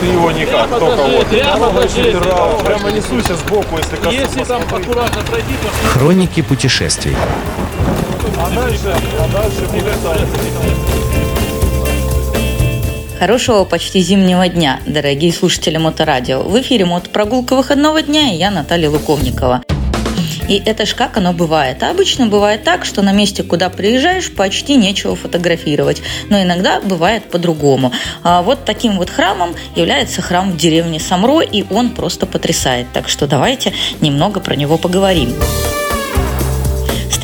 Ты 0.00 0.06
его 0.06 0.30
никак, 0.30 0.68
только 0.68 1.02
вот. 1.02 1.26
Прямо. 1.28 1.70
Прямо 2.64 2.90
несуйся 2.90 3.34
сбоку, 3.36 3.78
если 3.78 3.96
коснуться. 3.96 4.20
Если 4.20 4.44
там 4.44 4.62
аккуратно 4.62 5.22
пройти, 5.22 5.54
то 5.62 5.88
Хроники 5.88 6.42
путешествий. 6.42 7.16
А 8.38 8.50
дальше, 8.50 8.94
а 9.18 9.28
дальше 9.32 9.66
Хорошего 13.18 13.64
почти 13.64 14.00
зимнего 14.00 14.48
дня, 14.48 14.80
дорогие 14.86 15.32
слушатели 15.32 15.76
Моторадио. 15.78 16.42
В 16.42 16.60
эфире 16.60 16.84
мотопрогулка 16.84 17.54
выходного 17.56 18.02
дня 18.02 18.32
и 18.32 18.36
я 18.36 18.50
Наталья 18.50 18.90
Луковникова. 18.90 19.62
И 20.48 20.62
это 20.64 20.86
ж 20.86 20.94
как 20.94 21.16
оно 21.16 21.32
бывает. 21.32 21.82
А 21.82 21.90
обычно 21.90 22.26
бывает 22.26 22.64
так, 22.64 22.84
что 22.84 23.02
на 23.02 23.12
месте, 23.12 23.42
куда 23.42 23.70
приезжаешь, 23.70 24.30
почти 24.30 24.76
нечего 24.76 25.16
фотографировать. 25.16 26.02
Но 26.28 26.42
иногда 26.42 26.80
бывает 26.80 27.24
по-другому. 27.30 27.92
А 28.22 28.42
вот 28.42 28.64
таким 28.64 28.98
вот 28.98 29.10
храмом 29.10 29.54
является 29.74 30.22
храм 30.22 30.52
в 30.52 30.56
деревне 30.56 31.00
Самро, 31.00 31.40
и 31.40 31.64
он 31.70 31.90
просто 31.90 32.26
потрясает. 32.26 32.86
Так 32.92 33.08
что 33.08 33.26
давайте 33.26 33.72
немного 34.00 34.40
про 34.40 34.54
него 34.54 34.78
поговорим 34.78 35.34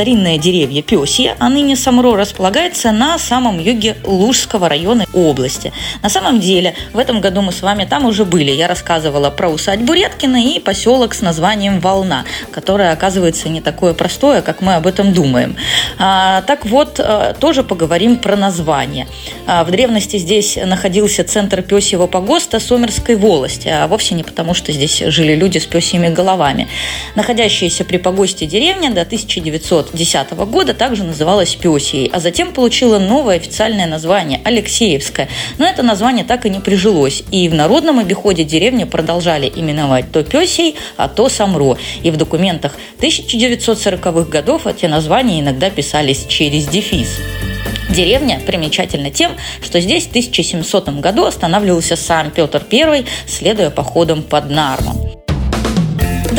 старинная 0.00 0.38
деревья 0.38 0.80
Пёсья, 0.80 1.36
а 1.40 1.50
ныне 1.50 1.76
Самро 1.76 2.16
располагается 2.16 2.90
на 2.90 3.18
самом 3.18 3.58
юге 3.58 3.98
Лужского 4.02 4.66
района 4.66 5.04
области. 5.12 5.74
На 6.02 6.08
самом 6.08 6.40
деле, 6.40 6.74
в 6.94 6.98
этом 6.98 7.20
году 7.20 7.42
мы 7.42 7.52
с 7.52 7.60
вами 7.60 7.84
там 7.84 8.06
уже 8.06 8.24
были. 8.24 8.50
Я 8.50 8.66
рассказывала 8.66 9.28
про 9.28 9.50
усадьбу 9.50 9.92
Редкина 9.92 10.42
и 10.42 10.58
поселок 10.58 11.12
с 11.12 11.20
названием 11.20 11.80
Волна, 11.80 12.24
которое, 12.50 12.92
оказывается, 12.92 13.50
не 13.50 13.60
такое 13.60 13.92
простое, 13.92 14.40
как 14.40 14.62
мы 14.62 14.76
об 14.76 14.86
этом 14.86 15.12
думаем. 15.12 15.54
А, 15.98 16.40
так 16.46 16.64
вот, 16.64 16.98
э, 16.98 17.34
тоже 17.38 17.62
поговорим 17.62 18.16
про 18.16 18.36
название. 18.36 19.06
А, 19.46 19.64
в 19.64 19.70
древности 19.70 20.16
здесь 20.16 20.56
находился 20.64 21.24
центр 21.24 21.60
Пёсьего 21.60 22.06
погоста 22.06 22.58
Сомерской 22.58 23.16
волости, 23.16 23.68
а 23.68 23.86
вовсе 23.86 24.14
не 24.14 24.22
потому, 24.22 24.54
что 24.54 24.72
здесь 24.72 25.02
жили 25.08 25.34
люди 25.34 25.58
с 25.58 25.66
пёсьими 25.66 26.08
головами. 26.08 26.68
Находящаяся 27.16 27.84
при 27.84 27.98
погосте 27.98 28.46
деревня 28.46 28.90
до 28.90 29.02
1900 29.02 29.89
1910 29.90 30.50
года 30.50 30.74
также 30.74 31.04
называлась 31.04 31.54
Песией, 31.54 32.10
а 32.12 32.20
затем 32.20 32.52
получила 32.52 32.98
новое 32.98 33.36
официальное 33.36 33.86
название– 33.86 34.40
Алексеевская. 34.44 35.28
Но 35.58 35.66
это 35.66 35.82
название 35.82 36.24
так 36.24 36.46
и 36.46 36.50
не 36.50 36.60
прижилось, 36.60 37.22
и 37.30 37.48
в 37.48 37.54
народном 37.54 37.98
обиходе 37.98 38.44
деревню 38.44 38.86
продолжали 38.86 39.50
именовать 39.54 40.12
то 40.12 40.22
Песей, 40.22 40.76
а 40.96 41.08
то 41.08 41.28
Самро. 41.28 41.76
И 42.02 42.10
в 42.10 42.16
документах 42.16 42.76
1940-х 43.00 44.30
годов 44.30 44.66
эти 44.66 44.86
названия 44.86 45.40
иногда 45.40 45.70
писались 45.70 46.26
через 46.26 46.66
дефис. 46.66 47.18
Деревня 47.90 48.40
примечательна 48.46 49.10
тем, 49.10 49.32
что 49.62 49.80
здесь 49.80 50.06
в 50.06 50.10
1700 50.10 51.00
году 51.00 51.24
останавливался 51.24 51.96
сам 51.96 52.30
Петр 52.30 52.64
I, 52.70 53.04
следуя 53.26 53.70
походам 53.70 54.22
под 54.22 54.50
Нармом. 54.50 55.09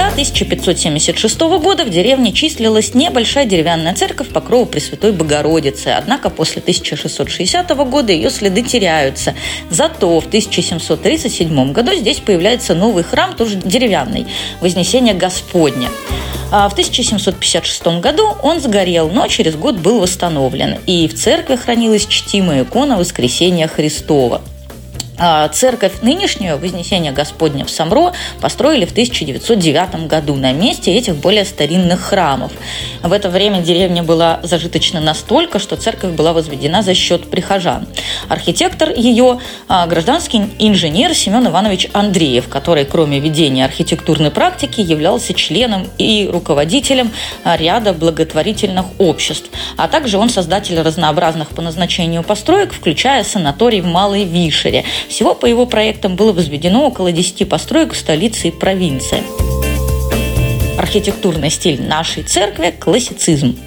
До 0.00 0.06
1576 0.06 1.40
года 1.40 1.84
в 1.84 1.90
деревне 1.90 2.32
числилась 2.32 2.94
небольшая 2.94 3.44
деревянная 3.44 3.94
церковь 3.94 4.30
Покрова 4.30 4.64
Пресвятой 4.64 5.12
Богородицы. 5.12 5.88
Однако 5.88 6.30
после 6.30 6.62
1660 6.62 7.68
года 7.86 8.10
ее 8.10 8.30
следы 8.30 8.62
теряются. 8.62 9.34
Зато 9.68 10.18
в 10.18 10.26
1737 10.26 11.72
году 11.72 11.94
здесь 11.94 12.16
появляется 12.16 12.74
новый 12.74 13.04
храм, 13.04 13.34
тоже 13.34 13.56
деревянный, 13.56 14.26
Вознесение 14.62 15.12
Господня. 15.12 15.90
А 16.50 16.70
в 16.70 16.72
1756 16.72 18.00
году 18.00 18.26
он 18.42 18.58
сгорел, 18.58 19.10
но 19.10 19.28
через 19.28 19.54
год 19.54 19.76
был 19.76 20.00
восстановлен. 20.00 20.78
И 20.86 21.08
в 21.08 21.14
церкви 21.14 21.56
хранилась 21.56 22.06
чтимая 22.06 22.62
икона 22.62 22.96
Воскресения 22.96 23.68
Христова. 23.68 24.40
А, 25.22 25.48
церковь 25.48 26.00
нынешнюю, 26.00 26.56
Вознесение 26.56 27.12
Господня 27.12 27.66
в 27.66 27.70
Самро, 27.70 28.14
построили 28.40 28.86
в 28.86 28.92
1909 28.92 30.08
году 30.08 30.34
на 30.34 30.52
месте 30.52 30.96
этих 30.96 31.16
более 31.16 31.44
старинных 31.44 32.00
храмов. 32.00 32.52
В 33.02 33.12
это 33.12 33.28
время 33.28 33.60
деревня 33.60 34.02
была 34.02 34.40
зажиточна 34.42 34.98
настолько, 34.98 35.58
что 35.58 35.76
церковь 35.76 36.12
была 36.12 36.32
возведена 36.32 36.82
за 36.82 36.94
счет 36.94 37.30
прихожан. 37.30 37.86
Архитектор 38.30 38.88
ее 38.88 39.40
а,– 39.68 39.86
гражданский 39.88 40.44
инженер 40.58 41.14
Семен 41.14 41.48
Иванович 41.48 41.88
Андреев, 41.92 42.48
который, 42.48 42.86
кроме 42.86 43.20
ведения 43.20 43.66
архитектурной 43.66 44.30
практики, 44.30 44.80
являлся 44.80 45.34
членом 45.34 45.86
и 45.98 46.30
руководителем 46.32 47.10
ряда 47.44 47.92
благотворительных 47.92 48.86
обществ. 48.96 49.50
А 49.76 49.86
также 49.86 50.16
он 50.16 50.30
создатель 50.30 50.80
разнообразных 50.80 51.50
по 51.50 51.60
назначению 51.60 52.22
построек, 52.22 52.72
включая 52.72 53.22
санаторий 53.22 53.82
в 53.82 53.86
Малой 53.86 54.24
Вишере– 54.24 54.86
всего 55.10 55.34
по 55.34 55.44
его 55.44 55.66
проектам 55.66 56.16
было 56.16 56.32
возведено 56.32 56.86
около 56.86 57.12
10 57.12 57.48
построек 57.48 57.92
в 57.92 57.96
столице 57.96 58.48
и 58.48 58.50
провинции. 58.50 59.22
Архитектурный 60.78 61.50
стиль 61.50 61.82
нашей 61.82 62.22
церкви– 62.22 62.74
классицизм. 62.80 63.58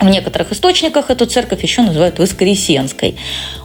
В 0.00 0.08
некоторых 0.08 0.52
источниках 0.52 1.10
эту 1.10 1.26
церковь 1.26 1.62
еще 1.62 1.82
называют 1.82 2.18
Воскресенской. 2.18 3.16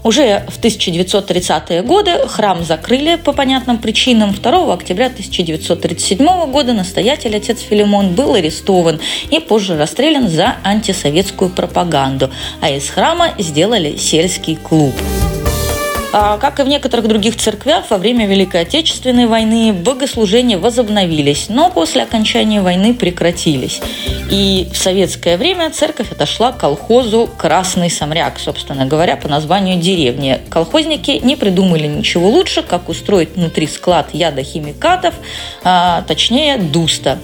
Уже 0.04 0.46
в 0.50 0.60
1930-е 0.60 1.82
годы 1.82 2.28
храм 2.28 2.64
закрыли 2.64 3.16
по 3.16 3.32
понятным 3.32 3.78
причинам. 3.78 4.34
2 4.34 4.74
октября 4.74 5.08
1937 5.08 6.52
года 6.52 6.74
настоятель 6.74 7.36
отец 7.38 7.62
Филимон 7.62 8.16
был 8.16 8.34
арестован 8.36 9.00
и 9.32 9.40
позже 9.40 9.78
расстрелян 9.78 10.28
за 10.28 10.58
антисоветскую 10.64 11.50
пропаганду. 11.50 12.30
А 12.60 12.70
из 12.70 12.90
храма 12.90 13.30
сделали 13.38 13.96
сельский 13.96 14.58
клуб. 14.58 14.94
А, 16.18 16.38
как 16.38 16.62
и 16.62 16.64
в 16.64 16.70
некоторых 16.70 17.10
других 17.10 17.36
церквях, 17.36 17.90
во 17.90 17.98
время 17.98 18.26
Великой 18.26 18.62
Отечественной 18.62 19.26
войны 19.26 19.74
богослужения 19.74 20.58
возобновились, 20.58 21.48
но 21.50 21.70
после 21.70 22.04
окончания 22.04 22.62
войны 22.62 22.94
прекратились. 22.94 23.82
И 24.32 24.70
в 24.72 24.78
советское 24.78 25.36
время 25.36 25.72
церковь 25.72 26.14
отошла 26.14 26.54
к 26.54 26.58
колхозу 26.60 27.30
«Красный 27.38 27.90
Самряк», 27.90 28.40
собственно 28.40 28.86
говоря, 28.86 29.18
по 29.18 29.28
названию 29.28 29.78
деревни. 29.78 30.40
Колхозники 30.50 31.20
не 31.22 31.36
придумали 31.36 31.86
ничего 31.86 32.30
лучше, 32.30 32.64
как 32.64 32.88
устроить 32.88 33.36
внутри 33.36 33.68
склад 33.68 34.14
ядохимикатов, 34.14 35.16
а, 35.66 36.02
точнее 36.08 36.58
дуста. 36.58 37.20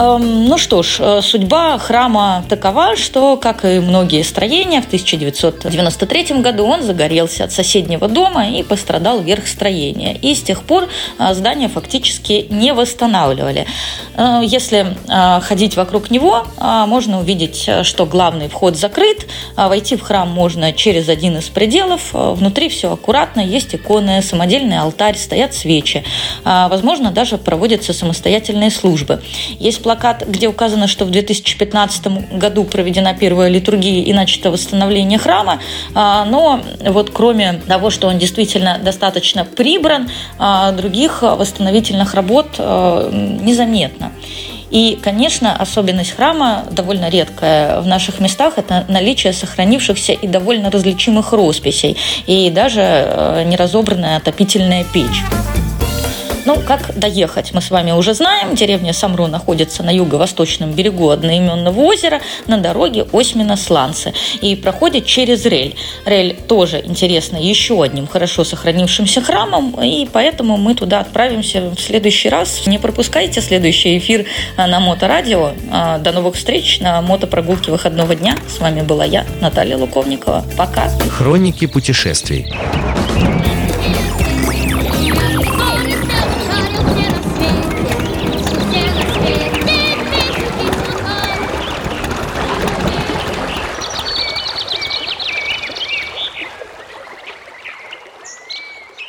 Эм, 0.00 0.46
ну 0.46 0.56
что 0.56 0.82
ж, 0.82 0.96
э, 0.98 1.20
судьба 1.20 1.76
храма 1.76 2.42
такова, 2.48 2.96
что, 2.96 3.36
как 3.36 3.66
и 3.66 3.80
многие 3.80 4.22
строения, 4.22 4.80
в 4.80 4.86
1993 4.86 6.40
году 6.40 6.64
он 6.64 6.82
загорелся 6.82 7.44
от 7.44 7.52
соседнего 7.52 8.08
дома 8.08 8.48
и 8.48 8.62
пострадал 8.62 9.20
верх 9.20 9.46
строения. 9.46 10.16
И 10.16 10.34
с 10.34 10.40
тех 10.40 10.62
пор 10.62 10.88
э, 11.18 11.34
здание 11.34 11.68
фактически 11.68 12.46
не 12.48 12.72
восстанавливали. 12.72 13.66
Э, 14.16 14.40
если 14.42 14.96
ходить 15.42 15.76
вокруг 15.76 16.10
него, 16.10 16.46
можно 16.58 17.20
увидеть, 17.20 17.68
что 17.82 18.06
главный 18.06 18.48
вход 18.48 18.76
закрыт, 18.76 19.26
войти 19.56 19.96
в 19.96 20.02
храм 20.02 20.28
можно 20.28 20.72
через 20.72 21.08
один 21.08 21.36
из 21.38 21.48
пределов, 21.48 22.10
внутри 22.12 22.68
все 22.68 22.92
аккуратно, 22.92 23.40
есть 23.40 23.74
иконы, 23.74 24.22
самодельный 24.22 24.78
алтарь, 24.78 25.16
стоят 25.16 25.54
свечи. 25.54 26.04
Возможно, 26.44 27.10
даже 27.10 27.38
проводятся 27.38 27.92
самостоятельные 27.92 28.70
службы. 28.70 29.20
Есть 29.58 29.82
плакат, 29.90 30.22
где 30.24 30.46
указано, 30.46 30.86
что 30.86 31.04
в 31.04 31.10
2015 31.10 32.38
году 32.38 32.62
проведена 32.62 33.12
первая 33.12 33.48
литургия 33.48 34.04
и 34.04 34.12
начато 34.12 34.52
восстановление 34.52 35.18
храма, 35.18 35.58
а, 35.96 36.24
но 36.26 36.60
вот 36.86 37.10
кроме 37.10 37.54
того, 37.66 37.90
что 37.90 38.06
он 38.06 38.16
действительно 38.16 38.78
достаточно 38.78 39.44
прибран, 39.44 40.08
а, 40.38 40.70
других 40.70 41.22
восстановительных 41.22 42.14
работ 42.14 42.46
а, 42.58 43.10
незаметно. 43.10 44.12
И, 44.70 44.96
конечно, 45.02 45.56
особенность 45.56 46.12
храма 46.12 46.64
довольно 46.70 47.08
редкая 47.08 47.80
в 47.80 47.88
наших 47.88 48.20
местах– 48.20 48.54
это 48.58 48.84
наличие 48.86 49.32
сохранившихся 49.32 50.12
и 50.12 50.28
довольно 50.28 50.70
различимых 50.70 51.32
росписей, 51.32 51.96
и 52.28 52.48
даже 52.50 53.42
неразобранная 53.44 54.18
отопительная 54.18 54.84
печь. 54.84 55.24
Ну, 56.46 56.58
как 56.66 56.98
доехать, 56.98 57.52
мы 57.52 57.60
с 57.60 57.70
вами 57.70 57.92
уже 57.92 58.14
знаем. 58.14 58.54
Деревня 58.54 58.92
Самру 58.92 59.26
находится 59.26 59.82
на 59.82 59.90
юго-восточном 59.90 60.72
берегу 60.72 61.10
одноименного 61.10 61.78
озера 61.80 62.20
на 62.46 62.58
дороге 62.58 63.06
Осьмина-Сланцы 63.12 64.14
и 64.40 64.56
проходит 64.56 65.06
через 65.06 65.44
Рель. 65.44 65.74
Рель 66.06 66.36
тоже 66.48 66.80
интересна 66.84 67.36
еще 67.36 67.82
одним 67.82 68.06
хорошо 68.06 68.44
сохранившимся 68.44 69.20
храмом, 69.20 69.78
и 69.82 70.08
поэтому 70.10 70.56
мы 70.56 70.74
туда 70.74 71.00
отправимся 71.00 71.70
в 71.70 71.80
следующий 71.80 72.28
раз. 72.30 72.66
Не 72.66 72.78
пропускайте 72.78 73.40
следующий 73.40 73.98
эфир 73.98 74.24
на 74.56 74.80
Моторадио. 74.80 75.52
А, 75.70 75.98
до 75.98 76.12
новых 76.12 76.36
встреч 76.36 76.80
на 76.80 77.02
мотопрогулке 77.02 77.70
выходного 77.70 78.14
дня. 78.14 78.36
С 78.48 78.60
вами 78.60 78.80
была 78.80 79.04
я, 79.04 79.26
Наталья 79.40 79.76
Луковникова. 79.76 80.44
Пока. 80.56 80.88
Хроники 81.10 81.66
путешествий. 81.66 82.46